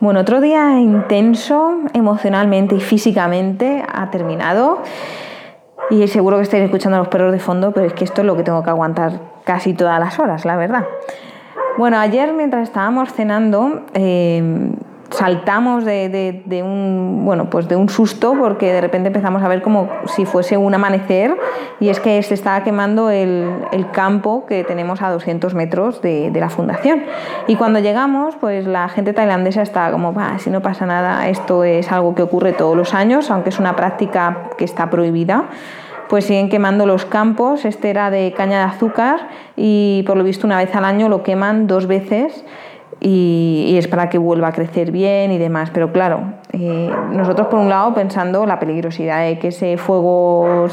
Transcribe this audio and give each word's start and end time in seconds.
Bueno, 0.00 0.20
otro 0.20 0.40
día 0.40 0.80
intenso 0.80 1.78
emocionalmente 1.92 2.74
y 2.74 2.80
físicamente 2.80 3.84
ha 3.90 4.10
terminado. 4.10 4.82
Y 5.90 6.06
seguro 6.08 6.38
que 6.38 6.42
estáis 6.42 6.64
escuchando 6.64 6.98
los 6.98 7.08
perros 7.08 7.32
de 7.32 7.38
fondo, 7.38 7.72
pero 7.72 7.86
es 7.86 7.92
que 7.92 8.04
esto 8.04 8.22
es 8.22 8.26
lo 8.26 8.36
que 8.36 8.42
tengo 8.42 8.62
que 8.62 8.70
aguantar 8.70 9.20
casi 9.44 9.74
todas 9.74 10.00
las 10.00 10.18
horas, 10.18 10.44
la 10.44 10.56
verdad. 10.56 10.86
Bueno, 11.76 11.98
ayer 11.98 12.32
mientras 12.32 12.64
estábamos 12.64 13.12
cenando, 13.12 13.82
eh, 13.94 14.72
saltamos 15.10 15.84
de, 15.84 16.62
un 16.64 17.22
bueno 17.24 17.50
pues 17.50 17.68
de 17.68 17.76
un 17.76 17.88
susto 17.88 18.34
porque 18.38 18.72
de 18.72 18.80
repente 18.80 19.08
empezamos 19.08 19.42
a 19.42 19.48
ver 19.48 19.62
como 19.62 19.88
si 20.06 20.24
fuese 20.24 20.56
un 20.56 20.74
amanecer 20.74 21.36
y 21.80 21.88
es 21.88 22.00
que 22.00 22.22
se 22.22 22.34
estaba 22.34 22.64
quemando 22.64 23.10
el, 23.10 23.44
campo 23.92 24.46
que 24.46 24.64
tenemos 24.64 25.02
a 25.02 25.10
200 25.10 25.54
metros 25.54 26.00
de, 26.02 26.32
la 26.34 26.48
fundación. 26.48 27.04
Y 27.46 27.56
cuando 27.56 27.78
llegamos 27.78 28.34
pues 28.40 28.66
la 28.66 28.88
gente 28.88 29.12
tailandesa 29.12 29.62
estaba 29.62 29.92
como 29.92 30.12
va 30.12 30.38
si 30.38 30.50
no 30.50 30.62
pasa 30.62 30.86
nada 30.86 31.28
esto 31.28 31.64
es 31.64 31.92
algo 31.92 32.14
que 32.14 32.22
ocurre 32.22 32.52
todos 32.52 32.76
los 32.76 32.94
años 32.94 33.30
aunque 33.30 33.50
es 33.50 33.58
una 33.58 33.76
práctica 33.76 34.50
que 34.56 34.64
está 34.64 34.90
prohibida 34.90 35.44
pues 36.08 36.26
siguen 36.26 36.48
quemando 36.48 36.86
los 36.86 37.04
campos 37.04 37.64
este 37.64 37.90
era 37.90 38.10
de 38.10 38.32
caña 38.36 38.58
de 38.58 38.64
azúcar 38.64 39.28
y 39.56 40.02
por 40.06 40.16
lo 40.16 40.24
visto 40.24 40.46
una 40.46 40.58
vez 40.58 40.74
al 40.74 40.84
año 40.84 41.08
lo 41.08 41.22
queman 41.22 41.66
dos 41.66 41.86
veces 41.86 42.44
y, 43.00 43.74
es 43.76 43.88
para 43.88 44.08
que 44.08 44.18
vuelva 44.18 44.48
a 44.48 44.52
crecer 44.52 44.90
bien 44.90 45.32
y 45.32 45.38
demás. 45.38 45.70
Pero 45.72 45.92
claro, 45.92 46.34
eh, 46.52 46.90
nosotros 47.12 47.48
por 47.48 47.58
un 47.58 47.68
lado 47.68 47.94
pensando 47.94 48.46
la 48.46 48.58
peligrosidad 48.58 49.24
de 49.24 49.38
que 49.38 49.48
ese 49.48 49.76
fuego 49.76 50.66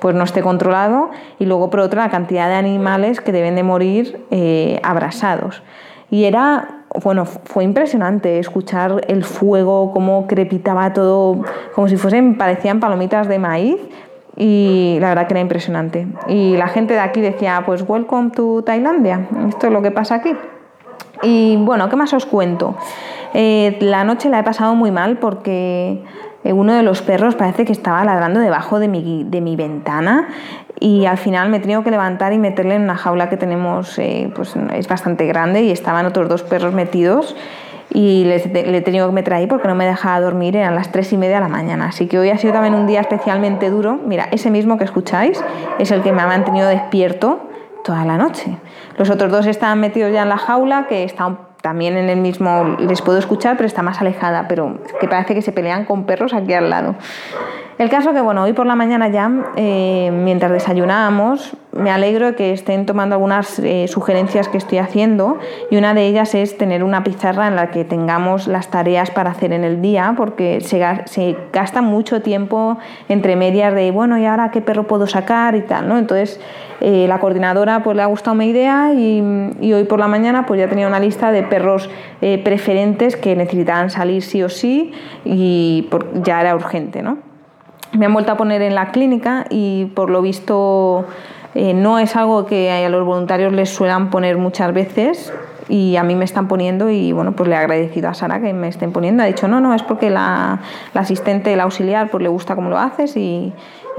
pues 0.00 0.14
no 0.14 0.24
esté 0.24 0.42
controlado 0.42 1.10
y 1.38 1.46
luego 1.46 1.70
por 1.70 1.80
otro 1.80 2.00
la 2.00 2.10
cantidad 2.10 2.48
de 2.48 2.54
animales 2.54 3.20
que 3.20 3.32
deben 3.32 3.54
de 3.54 3.62
morir 3.62 4.24
eh, 4.30 4.80
abrasados. 4.82 5.62
Y 6.10 6.24
era, 6.24 6.84
bueno, 7.02 7.24
fue 7.24 7.64
impresionante 7.64 8.38
escuchar 8.38 9.00
el 9.08 9.24
fuego, 9.24 9.92
cómo 9.92 10.26
crepitaba 10.26 10.92
todo, 10.92 11.42
como 11.74 11.88
si 11.88 11.96
fuesen, 11.96 12.36
parecían 12.36 12.80
palomitas 12.80 13.28
de 13.28 13.38
maíz, 13.38 13.78
y 14.36 14.98
la 15.00 15.08
verdad 15.08 15.26
que 15.26 15.34
era 15.34 15.40
impresionante. 15.40 16.06
Y 16.28 16.56
la 16.56 16.68
gente 16.68 16.94
de 16.94 17.00
aquí 17.00 17.20
decía, 17.20 17.62
pues 17.64 17.84
welcome 17.88 18.30
to 18.30 18.62
Tailandia, 18.62 19.26
esto 19.48 19.68
es 19.68 19.72
lo 19.72 19.82
que 19.82 19.90
pasa 19.90 20.16
aquí. 20.16 20.34
Y 21.22 21.56
bueno, 21.56 21.88
¿qué 21.88 21.96
más 21.96 22.12
os 22.12 22.26
cuento? 22.26 22.76
Eh, 23.34 23.78
la 23.80 24.04
noche 24.04 24.28
la 24.28 24.40
he 24.40 24.42
pasado 24.42 24.74
muy 24.74 24.90
mal 24.90 25.18
porque 25.18 26.02
eh, 26.44 26.52
uno 26.52 26.74
de 26.74 26.82
los 26.82 27.00
perros 27.02 27.34
parece 27.34 27.64
que 27.64 27.72
estaba 27.72 28.04
ladrando 28.04 28.40
debajo 28.40 28.78
de 28.78 28.88
mi, 28.88 29.24
de 29.24 29.40
mi 29.40 29.56
ventana 29.56 30.28
y 30.80 31.06
al 31.06 31.16
final 31.16 31.48
me 31.48 31.58
he 31.58 31.60
tenido 31.60 31.84
que 31.84 31.90
levantar 31.90 32.32
y 32.32 32.38
meterle 32.38 32.74
en 32.74 32.82
una 32.82 32.96
jaula 32.96 33.28
que 33.28 33.36
tenemos, 33.36 33.98
eh, 33.98 34.30
pues 34.34 34.54
es 34.74 34.88
bastante 34.88 35.26
grande 35.26 35.62
y 35.62 35.70
estaban 35.70 36.06
otros 36.06 36.28
dos 36.28 36.42
perros 36.42 36.74
metidos 36.74 37.36
y 37.94 38.24
le 38.24 38.36
he 38.36 38.80
tenido 38.80 39.06
que 39.06 39.12
meter 39.12 39.34
ahí 39.34 39.46
porque 39.46 39.68
no 39.68 39.74
me 39.74 39.86
dejaba 39.86 40.20
dormir, 40.20 40.56
eran 40.56 40.74
las 40.74 40.90
tres 40.90 41.12
y 41.12 41.18
media 41.18 41.36
de 41.36 41.42
la 41.42 41.48
mañana. 41.48 41.86
Así 41.88 42.06
que 42.06 42.18
hoy 42.18 42.30
ha 42.30 42.38
sido 42.38 42.54
también 42.54 42.74
un 42.74 42.86
día 42.86 43.00
especialmente 43.00 43.70
duro. 43.70 44.00
Mira, 44.06 44.28
ese 44.32 44.50
mismo 44.50 44.78
que 44.78 44.84
escucháis 44.84 45.42
es 45.78 45.90
el 45.90 46.02
que 46.02 46.10
me 46.10 46.22
ha 46.22 46.26
mantenido 46.26 46.68
despierto 46.68 47.51
toda 47.84 48.04
la 48.04 48.16
noche. 48.16 48.58
Los 48.96 49.10
otros 49.10 49.30
dos 49.30 49.46
estaban 49.46 49.80
metidos 49.80 50.12
ya 50.12 50.22
en 50.22 50.28
la 50.28 50.38
jaula, 50.38 50.86
que 50.88 51.04
está 51.04 51.38
también 51.62 51.96
en 51.96 52.08
el 52.08 52.18
mismo, 52.20 52.76
les 52.80 53.00
puedo 53.02 53.18
escuchar, 53.18 53.56
pero 53.56 53.66
está 53.66 53.82
más 53.82 54.00
alejada, 54.00 54.48
pero 54.48 54.78
que 55.00 55.08
parece 55.08 55.34
que 55.34 55.42
se 55.42 55.52
pelean 55.52 55.84
con 55.84 56.04
perros 56.04 56.34
aquí 56.34 56.52
al 56.52 56.68
lado. 56.68 56.96
El 57.82 57.90
caso 57.90 58.12
que, 58.12 58.20
bueno, 58.20 58.44
hoy 58.44 58.52
por 58.52 58.64
la 58.64 58.76
mañana 58.76 59.08
ya, 59.08 59.28
eh, 59.56 60.12
mientras 60.14 60.52
desayunábamos, 60.52 61.56
me 61.72 61.90
alegro 61.90 62.26
de 62.26 62.34
que 62.36 62.52
estén 62.52 62.86
tomando 62.86 63.16
algunas 63.16 63.58
eh, 63.58 63.88
sugerencias 63.88 64.46
que 64.46 64.56
estoy 64.56 64.78
haciendo 64.78 65.40
y 65.68 65.78
una 65.78 65.92
de 65.92 66.06
ellas 66.06 66.36
es 66.36 66.56
tener 66.56 66.84
una 66.84 67.02
pizarra 67.02 67.48
en 67.48 67.56
la 67.56 67.72
que 67.72 67.84
tengamos 67.84 68.46
las 68.46 68.70
tareas 68.70 69.10
para 69.10 69.32
hacer 69.32 69.52
en 69.52 69.64
el 69.64 69.82
día, 69.82 70.14
porque 70.16 70.60
se, 70.60 71.36
gasta 71.52 71.82
mucho 71.82 72.22
tiempo 72.22 72.78
entre 73.08 73.34
medias 73.34 73.74
de, 73.74 73.90
bueno, 73.90 74.16
¿y 74.16 74.26
ahora 74.26 74.52
qué 74.52 74.60
perro 74.60 74.84
puedo 74.84 75.08
sacar 75.08 75.56
y 75.56 75.62
tal? 75.62 75.88
¿no? 75.88 75.98
Entonces, 75.98 76.38
eh, 76.80 77.06
la 77.08 77.18
coordinadora 77.18 77.82
pues 77.82 77.96
le 77.96 78.04
ha 78.04 78.06
gustado 78.06 78.36
mi 78.36 78.46
idea 78.46 78.92
y, 78.94 79.72
hoy 79.72 79.84
por 79.88 79.98
la 79.98 80.06
mañana 80.06 80.46
pues 80.46 80.60
ya 80.60 80.68
tenía 80.68 80.86
una 80.86 81.00
lista 81.00 81.32
de 81.32 81.42
perros 81.42 81.90
preferentes 82.44 83.16
que 83.16 83.34
necesitaban 83.34 83.90
salir 83.90 84.22
sí 84.22 84.40
o 84.44 84.48
sí 84.48 84.92
y 85.24 85.90
ya 86.22 86.40
era 86.40 86.54
urgente, 86.54 87.02
¿no? 87.02 87.31
Me 87.92 88.06
han 88.06 88.12
vuelto 88.12 88.32
a 88.32 88.36
poner 88.36 88.62
en 88.62 88.74
la 88.74 88.90
clínica 88.90 89.46
y 89.50 89.86
por 89.94 90.10
lo 90.10 90.22
visto 90.22 91.06
eh, 91.54 91.74
no 91.74 91.98
es 91.98 92.16
algo 92.16 92.46
que 92.46 92.70
a 92.70 92.88
los 92.88 93.04
voluntarios 93.04 93.52
les 93.52 93.70
suelan 93.70 94.10
poner 94.10 94.38
muchas 94.38 94.72
veces 94.72 95.32
y 95.68 95.96
a 95.96 96.02
mí 96.02 96.14
me 96.14 96.24
están 96.24 96.48
poniendo 96.48 96.90
y 96.90 97.12
bueno 97.12 97.32
pues 97.32 97.48
le 97.48 97.54
he 97.54 97.58
agradecido 97.58 98.08
a 98.08 98.14
Sara 98.14 98.40
que 98.40 98.52
me 98.52 98.68
estén 98.68 98.92
poniendo. 98.92 99.22
Ha 99.22 99.26
dicho 99.26 99.48
no 99.48 99.60
no 99.60 99.74
es 99.74 99.82
porque 99.82 100.10
la, 100.10 100.60
asistente 100.94 101.52
el 101.52 101.60
auxiliar 101.60 102.10
pues 102.10 102.22
le 102.22 102.28
gusta 102.28 102.54
cómo 102.54 102.70
lo 102.70 102.78
haces 102.78 103.16
y, 103.16 103.52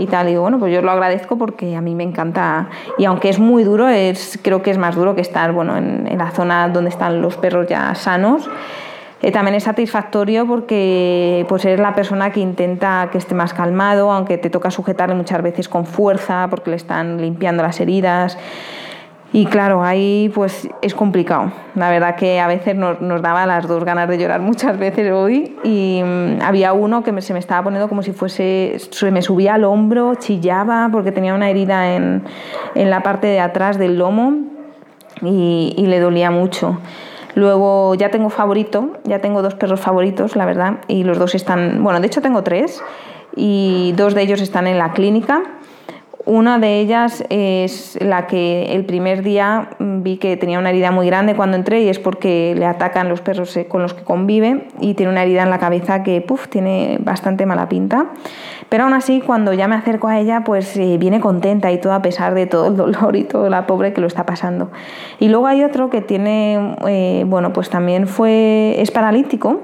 tal 0.10 0.30
y 0.30 0.36
bueno 0.36 0.60
pues 0.60 0.74
yo 0.74 0.82
lo 0.82 0.92
agradezco 0.92 1.38
porque 1.38 1.76
a 1.76 1.82
mí 1.82 1.94
me 1.94 2.04
encanta 2.04 2.70
y 2.98 3.06
aunque 3.06 3.30
es 3.30 3.40
muy 3.40 3.64
duro 3.64 3.88
es 3.88 4.40
creo 4.42 4.64
que 4.64 4.72
es 4.72 4.78
más 4.78 4.96
duro 4.96 5.14
que 5.14 5.22
estar 5.22 5.52
bueno 5.52 5.78
en, 5.78 6.08
en 6.08 6.18
la 6.18 6.32
zona 6.32 6.68
donde 6.68 6.90
están 6.90 7.22
los 7.22 7.38
perros 7.38 7.68
ya 7.68 7.94
sanos 7.94 8.50
eh, 9.24 9.32
también 9.32 9.56
es 9.56 9.64
satisfactorio 9.64 10.46
porque 10.46 11.46
pues 11.48 11.64
eres 11.64 11.80
la 11.80 11.96
persona 11.96 12.32
que 12.32 12.42
intenta 12.42 13.08
que 13.10 13.18
esté 13.18 13.34
más 13.34 13.54
calmado, 13.54 14.12
aunque 14.12 14.38
te 14.38 14.50
toca 14.50 14.70
sujetarle 14.70 15.16
muchas 15.16 15.42
veces 15.42 15.70
con 15.70 15.86
fuerza 15.86 16.48
porque 16.50 16.72
le 16.72 16.76
están 16.76 17.22
limpiando 17.22 17.64
las 17.64 17.80
heridas. 17.80 18.38
Y 19.32 19.46
claro, 19.46 19.82
ahí 19.82 20.30
pues 20.36 20.68
es 20.82 20.94
complicado. 20.94 21.54
La 21.74 21.90
verdad 21.90 22.18
que 22.18 22.42
a 22.42 22.48
veces 22.48 22.76
nos, 22.76 23.00
daba 23.22 23.46
las 23.46 23.66
dos 23.66 23.86
ganas 23.86 24.10
de 24.10 24.18
llorar 24.18 24.42
muchas 24.42 24.78
veces 24.78 25.10
hoy 25.14 25.56
y 25.64 26.02
mm, 26.04 26.42
había 26.42 26.74
uno 26.74 27.02
que 27.02 27.22
se 27.22 27.32
me 27.32 27.40
estaba 27.40 27.64
poniendo 27.64 27.88
como 27.88 28.04
si 28.04 28.12
fuese, 28.12 28.76
se 28.78 29.10
me 29.10 29.22
subía 29.22 29.54
al 29.54 29.64
hombro, 29.64 30.16
chillaba 30.16 30.90
porque 30.92 31.14
tenía 31.14 31.34
una 31.34 31.50
herida 31.50 31.96
en, 31.96 32.24
en 32.76 32.90
la 32.90 33.02
parte 33.04 33.28
de 33.28 33.40
atrás 33.40 33.78
del 33.78 33.98
lomo 33.98 34.34
y 35.22 35.86
le 35.88 36.02
dolía 36.02 36.30
mucho. 36.30 36.78
Luego 37.36 37.96
ya 37.96 38.10
tengo 38.10 38.30
favorito, 38.30 38.98
ya 39.04 39.20
tengo 39.20 39.42
dos 39.42 39.56
perros 39.56 39.80
favoritos, 39.80 40.36
la 40.36 40.46
verdad, 40.46 40.80
y 40.88 41.04
los 41.04 41.18
dos 41.18 41.34
están, 41.36 41.84
bueno, 41.84 42.00
de 42.00 42.08
hecho 42.08 42.22
tengo 42.22 42.44
tres 42.44 42.84
y 43.36 43.94
dos 43.98 44.14
de 44.14 44.22
ellos 44.22 44.42
están 44.42 44.68
en 44.68 44.78
la 44.78 44.94
clínica. 44.94 45.42
Una 46.26 46.58
de 46.58 46.80
ellas 46.80 47.22
es 47.30 47.98
la 48.02 48.28
que 48.28 48.74
el 48.74 48.86
primer 48.86 49.24
día 49.24 49.72
vi 49.80 50.16
que 50.16 50.38
tenía 50.38 50.58
una 50.58 50.70
herida 50.70 50.90
muy 50.90 51.06
grande 51.06 51.36
cuando 51.36 51.58
entré 51.58 51.82
y 51.82 51.90
es 51.90 52.00
porque 52.00 52.56
le 52.58 52.66
atacan 52.66 53.10
los 53.10 53.20
perros 53.20 53.58
eh, 53.58 53.68
con 53.68 53.82
los 53.82 53.94
que 53.94 54.04
convive 54.04 54.68
y 54.80 54.94
tiene 54.94 55.12
una 55.12 55.24
herida 55.24 55.44
en 55.44 55.50
la 55.50 55.60
cabeza 55.60 56.02
que 56.02 56.22
puff, 56.22 56.48
tiene 56.48 56.98
bastante 57.02 57.46
mala 57.46 57.68
pinta. 57.68 58.08
Pero 58.70 58.86
aún 58.86 58.94
así, 58.94 59.20
cuando 59.20 59.52
ya 59.52 59.68
me 59.68 59.76
acerco 59.76 60.08
a 60.08 60.18
ella, 60.18 60.44
pues 60.46 60.78
eh, 60.78 60.98
viene 60.98 61.20
contenta 61.20 61.74
y 61.74 61.82
todo 61.82 61.92
a 61.92 62.02
pesar 62.02 62.34
de 62.36 62.46
todo 62.46 62.68
el 62.68 62.78
dolor 62.78 63.18
y 63.18 63.26
todo 63.26 63.50
la 63.50 63.68
pobre 63.68 63.92
que 63.92 64.00
lo 64.00 64.08
está 64.08 64.26
pasando. 64.26 64.72
Y 65.20 65.28
luego 65.28 65.48
hay 65.48 65.64
otro 65.64 65.90
que 65.90 66.00
tiene, 66.00 66.78
eh, 66.88 67.26
bueno, 67.28 67.52
pues 67.52 67.70
también 67.70 68.08
fue, 68.08 68.82
es 68.82 68.92
paralítico 68.92 69.60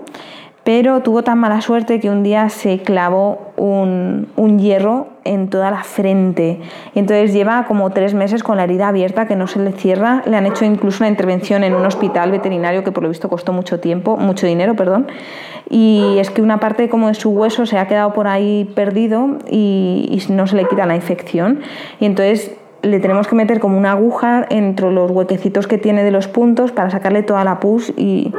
pero 0.70 1.02
tuvo 1.02 1.24
tan 1.24 1.40
mala 1.40 1.62
suerte 1.62 2.00
que 2.00 2.12
un 2.12 2.22
día 2.22 2.50
se 2.50 2.80
clavó 2.80 3.54
un, 3.58 4.28
hierro 4.60 5.08
en 5.30 5.50
toda 5.50 5.72
la 5.72 5.84
frente. 5.84 6.60
Y 6.94 7.00
entonces 7.00 7.34
lleva 7.34 7.66
como 7.66 7.90
tres 7.92 8.14
meses 8.14 8.44
con 8.44 8.58
la 8.58 8.64
herida 8.64 8.88
abierta 8.88 9.28
que 9.28 9.36
no 9.36 9.48
se 9.48 9.60
le 9.60 9.72
cierra. 9.72 10.24
Le 10.26 10.36
han 10.36 10.46
hecho 10.46 10.66
incluso 10.66 11.04
una 11.04 11.10
intervención 11.10 11.64
en 11.64 11.76
un 11.76 11.86
hospital 11.86 12.32
veterinario 12.32 12.84
que 12.84 12.92
por 12.92 13.04
lo 13.04 13.10
visto 13.10 13.30
costó 13.30 13.54
mucho 13.54 13.80
tiempo, 13.80 14.18
mucho 14.18 14.48
dinero, 14.48 14.76
perdón. 14.76 15.08
Y 15.70 16.18
es 16.18 16.30
que 16.30 16.42
una 16.42 16.60
parte 16.60 16.90
como 16.90 17.08
de 17.08 17.14
su 17.14 17.30
hueso 17.30 17.66
se 17.66 17.78
ha 17.78 17.88
quedado 17.88 18.14
por 18.14 18.28
ahí 18.28 18.72
perdido 18.76 19.38
y, 19.50 20.10
y 20.10 20.32
no 20.34 20.48
se 20.48 20.56
le 20.56 20.66
quita 20.68 20.86
la 20.86 20.96
infección. 20.96 21.62
Y 22.00 22.06
entonces 22.06 22.56
le 22.82 23.00
tenemos 23.00 23.28
que 23.28 23.36
meter 23.36 23.60
como 23.60 23.78
una 23.78 23.92
aguja 23.92 24.46
entre 24.50 24.92
los 24.92 25.12
huequecitos 25.12 25.68
que 25.68 25.78
tiene 25.78 26.04
de 26.04 26.12
los 26.12 26.28
puntos 26.28 26.72
para 26.72 26.90
sacarle 26.90 27.24
toda 27.24 27.44
la 27.44 27.60
pus 27.60 27.94
y 27.96 28.34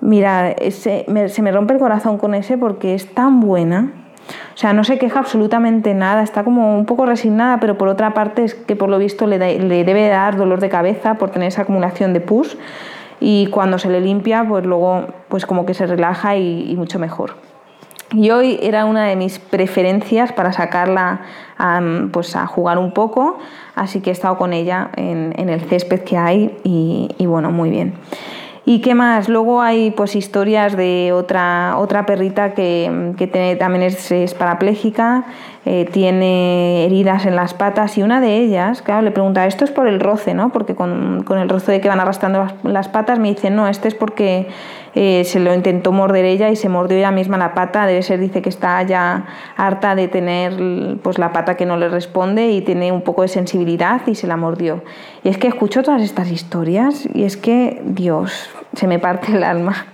Mira, 0.00 0.52
ese, 0.52 1.04
se 1.28 1.42
me 1.42 1.52
rompe 1.52 1.74
el 1.74 1.78
corazón 1.78 2.16
con 2.16 2.34
ese 2.34 2.56
porque 2.56 2.94
es 2.94 3.12
tan 3.12 3.40
buena. 3.40 3.99
O 4.60 4.62
sea, 4.62 4.74
no 4.74 4.84
se 4.84 4.98
queja 4.98 5.20
absolutamente 5.20 5.94
nada, 5.94 6.22
está 6.22 6.44
como 6.44 6.76
un 6.76 6.84
poco 6.84 7.06
resignada, 7.06 7.60
pero 7.60 7.78
por 7.78 7.88
otra 7.88 8.12
parte 8.12 8.44
es 8.44 8.54
que 8.54 8.76
por 8.76 8.90
lo 8.90 8.98
visto 8.98 9.26
le, 9.26 9.38
debe 9.38 10.08
dar 10.08 10.36
dolor 10.36 10.60
de 10.60 10.68
cabeza 10.68 11.14
por 11.14 11.30
tener 11.30 11.48
esa 11.48 11.62
acumulación 11.62 12.12
de 12.12 12.20
pus. 12.20 12.58
y 13.20 13.46
cuando 13.46 13.78
se 13.78 13.88
le 13.88 14.02
limpia, 14.02 14.44
pues 14.46 14.66
luego 14.66 15.06
pues 15.28 15.46
como 15.46 15.64
que 15.64 15.72
se 15.72 15.86
relaja 15.86 16.36
y, 16.36 16.76
mucho 16.76 16.98
mejor. 16.98 17.36
Y 18.12 18.32
hoy 18.32 18.58
era 18.60 18.84
una 18.84 19.06
de 19.06 19.16
mis 19.16 19.38
preferencias 19.38 20.30
para 20.32 20.52
sacarla 20.52 21.22
a, 21.56 21.80
pues 22.12 22.36
a 22.36 22.46
jugar 22.46 22.76
un 22.76 22.92
poco, 22.92 23.38
así 23.74 24.02
que 24.02 24.10
he 24.10 24.12
estado 24.12 24.36
con 24.36 24.52
ella 24.52 24.90
en, 24.94 25.48
el 25.48 25.62
césped 25.62 26.00
que 26.00 26.18
hay 26.18 26.58
y 26.64 27.24
bueno, 27.24 27.50
muy 27.50 27.70
bien. 27.70 27.94
¿Y 28.64 28.80
qué 28.80 28.94
más? 28.94 29.28
Luego 29.28 29.62
hay 29.62 29.90
pues 29.90 30.14
historias 30.14 30.76
de 30.76 31.12
otra, 31.14 31.76
otra 31.78 32.04
perrita 32.06 32.54
que, 32.54 33.14
que 33.16 33.56
también 33.58 33.82
es, 33.82 34.12
es 34.12 34.34
parapléjica, 34.34 35.24
eh, 35.66 35.86
tiene 35.92 36.86
heridas 36.86 37.26
en 37.26 37.36
las 37.36 37.52
patas 37.52 37.98
y 37.98 38.02
una 38.02 38.22
de 38.22 38.38
ellas, 38.38 38.80
claro, 38.80 39.02
le 39.02 39.10
pregunta, 39.10 39.46
esto 39.46 39.66
es 39.66 39.70
por 39.70 39.88
el 39.88 40.00
roce, 40.00 40.32
¿no? 40.32 40.50
Porque 40.52 40.74
con, 40.74 41.22
con 41.22 41.38
el 41.38 41.50
roce 41.50 41.70
de 41.70 41.82
que 41.82 41.88
van 41.88 42.00
arrastrando 42.00 42.46
las, 42.62 42.88
patas 42.88 43.18
me 43.18 43.28
dice, 43.28 43.50
no, 43.50 43.68
este 43.68 43.88
es 43.88 43.94
porque 43.94 44.48
eh, 44.94 45.22
se 45.24 45.38
lo 45.38 45.52
intentó 45.52 45.92
morder 45.92 46.24
ella 46.24 46.48
y 46.48 46.56
se 46.56 46.70
mordió 46.70 46.96
ella 46.96 47.10
misma 47.10 47.36
la 47.36 47.52
pata, 47.52 47.84
debe 47.84 48.02
ser, 48.02 48.20
dice 48.20 48.40
que 48.40 48.48
está 48.48 48.82
ya 48.84 49.26
harta 49.58 49.94
de 49.94 50.08
tener 50.08 50.96
pues 51.02 51.18
la 51.18 51.30
pata 51.30 51.58
que 51.58 51.66
no 51.66 51.76
le 51.76 51.90
responde 51.90 52.50
y 52.50 52.62
tiene 52.62 52.90
un 52.90 53.02
poco 53.02 53.20
de 53.20 53.28
sensibilidad 53.28 54.00
y 54.06 54.14
se 54.14 54.26
la 54.26 54.38
mordió. 54.38 54.82
Y 55.24 55.28
es 55.28 55.36
que 55.36 55.48
escucho 55.48 55.82
todas 55.82 56.00
estas 56.00 56.30
historias 56.30 57.06
y 57.12 57.24
es 57.24 57.36
que, 57.36 57.82
Dios, 57.84 58.48
se 58.74 58.86
me 58.86 58.98
parte 58.98 59.32
el 59.32 59.44
alma. 59.44 59.86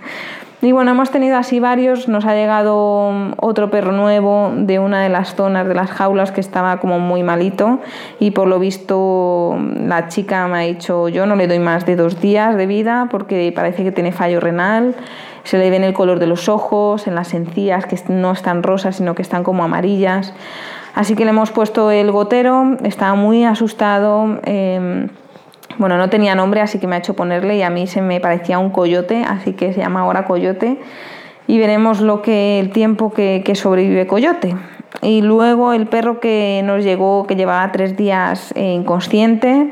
Y 0.62 0.72
bueno, 0.72 0.90
hemos 0.90 1.10
tenido 1.10 1.36
así 1.36 1.60
varios, 1.60 2.08
nos 2.08 2.24
ha 2.24 2.34
llegado 2.34 3.34
otro 3.36 3.70
perro 3.70 3.92
nuevo 3.92 4.52
de 4.56 4.78
una 4.78 5.02
de 5.02 5.10
las 5.10 5.34
zonas 5.34 5.68
de 5.68 5.74
las 5.74 5.90
jaulas 5.90 6.32
que 6.32 6.40
estaba 6.40 6.78
como 6.78 6.98
muy 6.98 7.22
malito 7.22 7.80
y 8.18 8.30
por 8.30 8.48
lo 8.48 8.58
visto 8.58 9.58
la 9.78 10.08
chica 10.08 10.48
me 10.48 10.56
ha 10.58 10.60
dicho 10.62 11.10
yo 11.10 11.26
no 11.26 11.36
le 11.36 11.46
doy 11.46 11.58
más 11.58 11.84
de 11.84 11.94
dos 11.94 12.22
días 12.22 12.56
de 12.56 12.66
vida 12.66 13.08
porque 13.10 13.52
parece 13.54 13.84
que 13.84 13.92
tiene 13.92 14.12
fallo 14.12 14.40
renal, 14.40 14.94
se 15.44 15.58
le 15.58 15.68
ve 15.68 15.76
en 15.76 15.84
el 15.84 15.92
color 15.92 16.20
de 16.20 16.26
los 16.26 16.48
ojos, 16.48 17.06
en 17.06 17.14
las 17.14 17.34
encías 17.34 17.84
que 17.84 18.00
no 18.08 18.32
están 18.32 18.62
rosas 18.62 18.96
sino 18.96 19.14
que 19.14 19.22
están 19.22 19.44
como 19.44 19.62
amarillas. 19.62 20.32
Así 20.94 21.14
que 21.14 21.26
le 21.26 21.30
hemos 21.30 21.50
puesto 21.50 21.90
el 21.90 22.10
gotero, 22.10 22.78
estaba 22.82 23.14
muy 23.14 23.44
asustado. 23.44 24.38
Em, 24.44 25.10
bueno, 25.78 25.98
no 25.98 26.08
tenía 26.08 26.34
nombre, 26.34 26.60
así 26.60 26.78
que 26.78 26.86
me 26.86 26.96
ha 26.96 26.98
hecho 26.98 27.14
ponerle 27.14 27.56
y 27.56 27.62
a 27.62 27.70
mí 27.70 27.86
se 27.86 28.00
me 28.00 28.20
parecía 28.20 28.58
un 28.58 28.70
coyote, 28.70 29.24
así 29.26 29.52
que 29.52 29.72
se 29.72 29.80
llama 29.80 30.00
ahora 30.00 30.24
coyote. 30.24 30.78
Y 31.46 31.58
veremos 31.58 32.00
lo 32.00 32.22
que 32.22 32.58
el 32.58 32.70
tiempo 32.70 33.12
que, 33.12 33.42
sobrevive 33.54 34.06
coyote. 34.06 34.56
Y 35.02 35.22
luego 35.22 35.72
el 35.72 35.86
perro 35.86 36.20
que 36.20 36.62
nos 36.64 36.82
llegó, 36.82 37.26
que 37.26 37.36
llevaba 37.36 37.70
tres 37.70 37.96
días 37.96 38.52
inconsciente, 38.56 39.70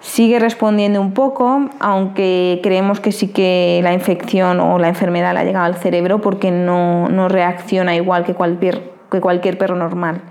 sigue 0.00 0.38
respondiendo 0.38 1.00
un 1.00 1.12
poco, 1.12 1.68
aunque 1.80 2.60
creemos 2.62 3.00
que 3.00 3.12
sí 3.12 3.28
que 3.28 3.80
la 3.82 3.92
infección 3.92 4.60
o 4.60 4.78
la 4.78 4.88
enfermedad 4.88 5.34
le 5.34 5.40
ha 5.40 5.44
llegado 5.44 5.66
al 5.66 5.74
cerebro 5.74 6.20
porque 6.20 6.50
no, 6.50 7.28
reacciona 7.28 7.94
igual 7.94 8.24
que 8.24 8.34
cualquier 8.34 9.58
perro 9.58 9.76
normal. 9.76 10.22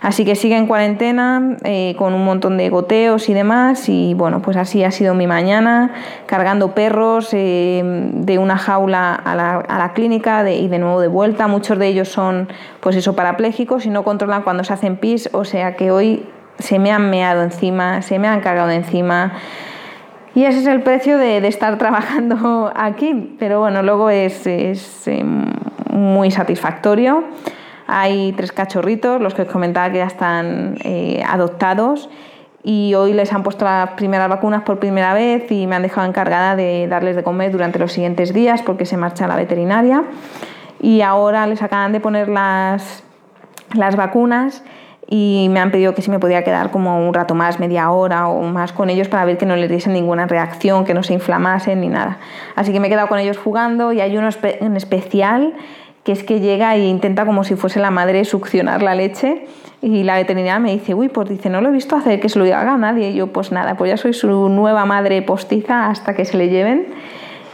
Así 0.00 0.24
que 0.24 0.36
sigue 0.36 0.56
en 0.56 0.66
cuarentena 0.66 1.56
eh, 1.64 1.96
con 1.98 2.14
un 2.14 2.24
montón 2.24 2.56
de 2.56 2.68
goteos 2.68 3.28
y 3.28 3.34
demás 3.34 3.88
y 3.88 4.14
bueno, 4.14 4.40
pues 4.40 4.56
así 4.56 4.84
ha 4.84 4.92
sido 4.92 5.14
mi 5.14 5.26
mañana, 5.26 5.92
cargando 6.26 6.72
perros 6.72 7.30
eh, 7.32 7.82
de 7.84 8.38
una 8.38 8.58
jaula 8.58 9.12
a 9.14 9.34
la, 9.34 9.92
clínica 9.94 10.48
y 10.48 10.68
de 10.68 10.78
nuevo 10.78 11.00
de 11.00 11.08
vuelta. 11.08 11.48
Muchos 11.48 11.78
de 11.78 11.88
ellos 11.88 12.08
son 12.08 12.48
pues 12.80 12.94
eso 12.94 13.16
parapléjicos 13.16 13.86
y 13.86 13.90
no 13.90 14.04
controlan 14.04 14.42
cuando 14.42 14.62
se 14.62 14.72
hacen 14.72 14.96
pis, 14.96 15.28
o 15.32 15.44
sea 15.44 15.74
que 15.74 15.90
hoy 15.90 16.26
se 16.58 16.78
me 16.78 16.92
han 16.92 17.10
meado 17.10 17.42
encima, 17.42 18.02
se 18.02 18.18
me 18.18 18.28
han 18.28 18.40
cargado 18.40 18.70
encima. 18.70 19.32
Y 20.34 20.44
ese 20.44 20.60
es 20.60 20.66
el 20.66 20.82
precio 20.82 21.18
de, 21.18 21.38
estar 21.48 21.76
trabajando 21.78 22.72
aquí, 22.76 23.34
pero 23.40 23.58
bueno, 23.58 23.82
luego 23.82 24.10
es, 24.10 24.46
es 24.46 25.08
eh, 25.08 25.24
muy 25.90 26.30
satisfactorio. 26.30 27.24
Hay 27.90 28.32
tres 28.32 28.52
cachorritos, 28.52 29.18
los 29.18 29.32
que 29.32 29.42
os 29.42 29.48
comentaba 29.48 29.90
que 29.90 29.96
ya 29.96 30.06
están 30.06 30.76
eh, 30.84 31.24
adoptados 31.26 32.10
y 32.62 32.92
hoy 32.94 33.14
les 33.14 33.32
han 33.32 33.42
puesto 33.42 33.64
las 33.64 33.92
primeras 33.92 34.28
vacunas 34.28 34.62
por 34.62 34.78
primera 34.78 35.14
vez 35.14 35.50
y 35.50 35.66
me 35.66 35.74
han 35.74 35.80
dejado 35.80 36.06
encargada 36.06 36.54
de 36.54 36.86
darles 36.86 37.16
de 37.16 37.22
comer 37.22 37.50
durante 37.50 37.78
los 37.78 37.90
siguientes 37.92 38.34
días 38.34 38.60
porque 38.60 38.84
se 38.84 38.98
marcha 38.98 39.26
la 39.26 39.36
veterinaria 39.36 40.04
y 40.80 41.00
ahora 41.00 41.46
les 41.46 41.62
acaban 41.62 41.92
de 41.92 42.00
poner 42.00 42.28
las, 42.28 43.02
las 43.72 43.96
vacunas 43.96 44.62
y 45.08 45.48
me 45.50 45.58
han 45.58 45.70
pedido 45.70 45.94
que 45.94 46.02
si 46.02 46.10
me 46.10 46.18
podía 46.18 46.44
quedar 46.44 46.70
como 46.70 47.08
un 47.08 47.14
rato 47.14 47.34
más, 47.34 47.58
media 47.58 47.90
hora 47.90 48.28
o 48.28 48.42
más 48.42 48.74
con 48.74 48.90
ellos 48.90 49.08
para 49.08 49.24
ver 49.24 49.38
que 49.38 49.46
no 49.46 49.56
les 49.56 49.70
diesen 49.70 49.94
ninguna 49.94 50.26
reacción, 50.26 50.84
que 50.84 50.92
no 50.92 51.02
se 51.02 51.14
inflamasen 51.14 51.80
ni 51.80 51.88
nada. 51.88 52.18
Así 52.54 52.70
que 52.70 52.80
me 52.80 52.88
he 52.88 52.90
quedado 52.90 53.08
con 53.08 53.18
ellos 53.18 53.38
jugando 53.38 53.94
y 53.94 54.02
hay 54.02 54.14
uno 54.18 54.28
en 54.42 54.76
especial 54.76 55.54
que 56.08 56.12
es 56.12 56.24
que 56.24 56.40
llega 56.40 56.74
e 56.74 56.86
intenta 56.86 57.26
como 57.26 57.44
si 57.44 57.54
fuese 57.54 57.80
la 57.80 57.90
madre 57.90 58.24
succionar 58.24 58.80
la 58.80 58.94
leche 58.94 59.44
y 59.82 60.04
la 60.04 60.16
veterinaria 60.16 60.58
me 60.58 60.72
dice, 60.72 60.94
uy, 60.94 61.10
pues 61.10 61.28
dice, 61.28 61.50
no 61.50 61.60
lo 61.60 61.68
he 61.68 61.72
visto 61.72 61.96
hacer 61.96 62.18
que 62.18 62.30
se 62.30 62.38
lo 62.38 62.46
haga 62.46 62.72
a 62.72 62.78
nadie. 62.78 63.10
Y 63.10 63.14
yo, 63.14 63.26
pues 63.26 63.52
nada, 63.52 63.76
pues 63.76 63.90
ya 63.90 63.98
soy 63.98 64.14
su 64.14 64.48
nueva 64.48 64.86
madre 64.86 65.20
postiza 65.20 65.90
hasta 65.90 66.14
que 66.14 66.24
se 66.24 66.38
le 66.38 66.48
lleven. 66.48 66.86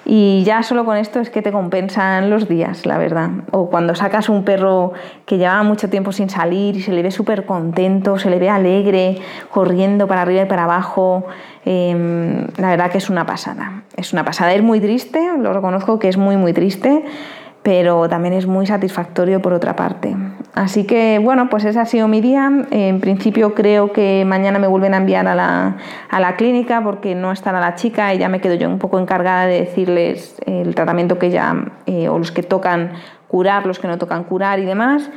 Y 0.04 0.44
ya 0.44 0.62
solo 0.62 0.84
con 0.84 0.96
esto 0.96 1.18
es 1.18 1.30
que 1.30 1.42
te 1.42 1.50
compensan 1.50 2.30
los 2.30 2.46
días, 2.46 2.86
la 2.86 2.96
verdad. 2.96 3.30
O 3.50 3.70
cuando 3.70 3.96
sacas 3.96 4.28
un 4.28 4.44
perro 4.44 4.92
que 5.26 5.36
llevaba 5.36 5.64
mucho 5.64 5.90
tiempo 5.90 6.12
sin 6.12 6.30
salir 6.30 6.76
y 6.76 6.80
se 6.80 6.92
le 6.92 7.02
ve 7.02 7.10
súper 7.10 7.46
contento, 7.46 8.20
se 8.20 8.30
le 8.30 8.38
ve 8.38 8.50
alegre, 8.50 9.18
corriendo 9.50 10.06
para 10.06 10.22
arriba 10.22 10.42
y 10.42 10.46
para 10.46 10.62
abajo. 10.62 11.26
Em, 11.64 12.46
la 12.56 12.68
verdad 12.68 12.92
que 12.92 12.98
es 12.98 13.10
una 13.10 13.26
pasada. 13.26 13.82
Es 13.96 14.12
una 14.12 14.24
pasada. 14.24 14.54
Es 14.54 14.62
muy 14.62 14.78
triste, 14.78 15.18
lo 15.40 15.52
reconozco 15.52 15.98
que 15.98 16.08
es 16.08 16.16
muy, 16.16 16.36
muy 16.36 16.52
triste 16.52 17.02
pero 17.64 18.10
también 18.10 18.34
es 18.34 18.46
muy 18.46 18.66
satisfactorio 18.66 19.40
por 19.40 19.54
otra 19.54 19.74
parte. 19.74 20.14
Así 20.52 20.84
que 20.84 21.18
bueno, 21.18 21.48
pues 21.48 21.64
ese 21.64 21.80
ha 21.80 21.86
sido 21.86 22.08
mi 22.08 22.20
día. 22.20 22.52
En 22.70 23.00
principio 23.00 23.54
creo 23.54 23.90
que 23.90 24.22
mañana 24.26 24.58
me 24.58 24.66
vuelven 24.66 24.92
a 24.92 24.98
enviar 24.98 25.26
a 25.26 25.34
la, 25.34 26.36
clínica 26.36 26.82
porque 26.84 27.14
no 27.14 27.32
estará 27.32 27.60
la 27.60 27.74
chica 27.74 28.12
y 28.12 28.18
ya 28.18 28.28
me 28.28 28.42
quedo 28.42 28.54
yo 28.54 28.68
un 28.68 28.78
poco 28.78 28.98
encargada 29.00 29.46
de 29.46 29.60
decirles 29.60 30.36
el 30.44 30.74
tratamiento 30.74 31.18
que 31.18 31.30
ya, 31.30 31.72
eh, 31.86 32.10
o 32.10 32.18
los 32.18 32.32
que 32.32 32.42
tocan 32.42 32.92
curar, 33.28 33.64
los 33.64 33.78
que 33.78 33.88
no 33.88 33.96
tocan 33.96 34.24
curar 34.24 34.58
y 34.58 34.66
demás. 34.66 35.10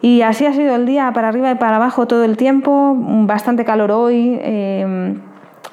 Y 0.00 0.22
así 0.22 0.46
ha 0.46 0.52
sido 0.52 0.76
el 0.76 0.86
día, 0.86 1.10
para 1.12 1.28
arriba 1.28 1.50
y 1.50 1.56
para 1.56 1.76
abajo 1.76 2.06
todo 2.06 2.22
el 2.22 2.36
tiempo, 2.36 2.94
bastante 2.96 3.64
calor 3.64 3.90
hoy. 3.90 4.38
Eh, 4.40 5.16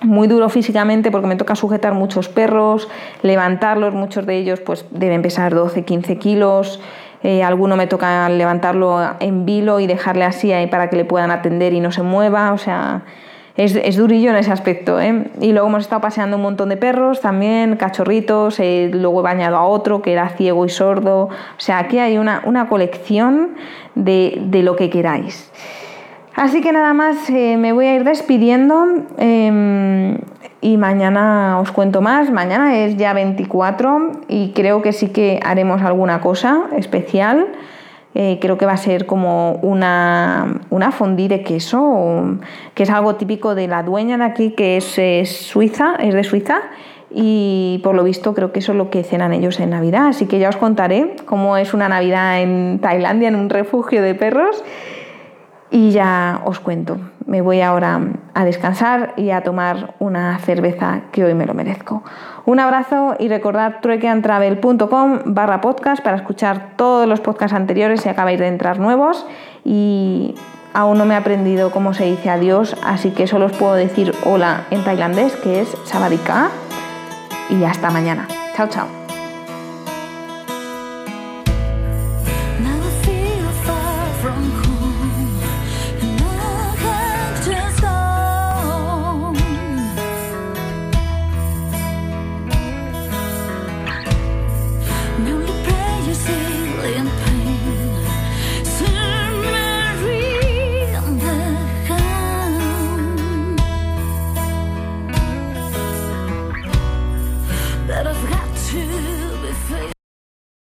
muy 0.02 0.28
duro 0.28 0.50
físicamente 0.50 1.12
porque 1.12 1.28
me 1.28 1.36
toca 1.36 1.56
sujetar 1.56 1.94
muchos 1.94 2.28
perros, 2.28 2.88
levantarlos, 3.22 3.94
muchos 3.94 4.26
de 4.26 4.38
ellos 4.38 4.60
pues 4.60 4.86
deben 4.92 5.22
pesar 5.22 5.54
12, 5.54 5.84
15 5.84 6.18
kilos, 6.18 6.80
eh, 7.24 7.44
alguno 7.44 7.76
me 7.76 7.88
toca 7.88 8.28
levantarlo 8.30 9.00
en 9.20 9.46
vilo 9.46 9.80
y 9.80 9.88
dejarle 9.88 10.26
así 10.26 10.52
ahí 10.52 10.68
para 10.68 10.90
que 10.90 10.96
le 10.96 11.06
puedan 11.06 11.30
atender 11.30 11.74
y 11.74 11.80
no 11.80 11.92
se 11.92 12.02
mueva, 12.02 12.52
o 12.52 12.58
sea, 12.58 13.04
es, 13.58 13.96
durillo 13.96 14.32
en 14.32 14.38
ese 14.38 14.52
aspecto. 14.52 15.00
¿eh? 15.00 15.30
Y 15.40 15.52
luego 15.52 15.68
hemos 15.68 15.84
estado 15.84 16.02
paseando 16.02 16.38
un 16.38 16.44
montón 16.44 16.70
de 16.70 16.78
perros 16.78 17.22
también, 17.22 17.76
cachorritos, 17.76 18.60
eh, 18.60 18.90
luego 18.92 19.20
he 19.20 19.24
bañado 19.24 19.58
a 19.58 19.66
otro 19.66 20.02
que 20.02 20.14
era 20.14 20.30
ciego 20.30 20.66
y 20.66 20.70
sordo, 20.70 21.26
o 21.26 21.30
sea, 21.60 21.78
aquí 21.78 22.00
hay 22.00 22.18
una, 22.18 22.42
una 22.46 22.68
colección 22.68 23.56
de, 23.94 24.42
de 24.46 24.64
lo 24.64 24.76
que 24.76 24.90
queráis. 24.90 25.52
Así 26.42 26.60
que 26.62 26.72
nada 26.72 26.94
más, 26.94 27.30
eh, 27.30 27.56
me 27.56 27.72
voy 27.72 27.86
a 27.86 27.94
ir 27.94 28.04
despidiendo 28.04 28.84
em, 29.20 30.18
y 30.60 30.76
mañana 30.78 31.60
os 31.60 31.72
cuento 31.72 32.02
más. 32.02 32.32
Mañana 32.32 32.80
es 32.80 32.98
ya 32.98 33.14
24 33.14 34.24
y 34.28 34.50
creo 34.50 34.82
que 34.82 34.92
sí 34.92 35.10
que 35.10 35.40
haremos 35.46 35.84
alguna 35.84 36.20
cosa 36.20 36.64
especial. 36.76 37.46
Eh, 38.16 38.40
creo 38.42 38.58
que 38.58 38.66
va 38.66 38.72
a 38.72 38.78
ser 38.78 39.06
como 39.06 39.60
una, 39.62 40.62
una 40.72 40.90
de 40.90 41.44
queso, 41.44 42.40
que 42.74 42.84
es 42.84 42.90
algo 42.90 43.18
típico 43.18 43.54
de 43.54 43.68
la 43.68 43.84
dueña 43.84 44.18
de 44.18 44.24
aquí, 44.24 44.50
que 44.50 44.78
es, 44.78 44.98
es 44.98 45.30
suiza, 45.30 45.94
es 46.00 46.16
de 46.16 46.24
Suiza, 46.24 46.58
y 47.12 47.82
por 47.84 47.94
lo 47.94 48.04
visto 48.04 48.34
creo 48.34 48.52
que 48.52 48.60
eso 48.60 48.72
es 48.72 48.80
lo 48.80 48.90
que 48.90 49.04
cenan 49.04 49.32
ellos 49.32 49.60
en 49.60 49.70
Navidad. 49.70 50.08
Así 50.08 50.26
que 50.26 50.40
ya 50.40 50.50
os 50.50 50.58
contaré 50.58 51.18
cómo 51.26 51.58
es 51.58 51.76
una 51.76 51.88
Navidad 51.88 52.42
en 52.42 52.80
Tailandia, 52.82 53.28
en 53.28 53.36
un 53.36 53.52
refugio 53.52 54.02
de 54.02 54.16
perros 54.16 54.64
y 55.72 55.92
ya 55.92 56.42
os 56.46 56.60
cuento. 56.60 56.98
Me 57.26 57.42
voy 57.42 57.62
ahora 57.62 58.00
a 58.34 58.46
descansar 58.46 59.14
y 59.16 59.32
a 59.32 59.42
tomar 59.42 59.96
una 60.00 60.38
cerveza 60.40 61.04
que 61.12 61.24
hoy 61.24 61.34
me 61.34 61.46
lo 61.46 61.54
merezco. 61.54 62.04
Un 62.46 62.60
abrazo 62.60 63.16
y 63.18 63.30
recordad 63.30 63.76
truequeantravel.com 63.82 65.20
barra 65.26 65.62
podcast 65.62 66.04
para 66.04 66.18
escuchar 66.18 66.74
todos 66.76 67.08
los 67.08 67.22
podcasts 67.22 67.56
anteriores 67.56 68.02
si 68.02 68.10
acabáis 68.10 68.40
de 68.40 68.48
entrar 68.48 68.80
nuevos 68.80 69.26
y 69.64 70.36
aún 70.74 70.98
no 70.98 71.06
me 71.06 71.14
he 71.14 71.18
aprendido 71.18 71.72
cómo 71.72 71.94
se 71.94 72.06
dice 72.06 72.30
adiós, 72.30 72.76
así 72.84 73.12
que 73.12 73.28
solo 73.28 73.46
os 73.46 73.54
puedo 73.54 73.74
decir 73.74 74.14
hola 74.26 74.66
en 74.72 74.84
tailandés, 74.84 75.36
que 75.38 75.62
es 75.62 75.70
sabadika 75.86 76.50
y 77.50 77.64
hasta 77.64 77.92
mañana. 77.92 78.28
Chao, 78.56 78.68
chao. 78.68 79.01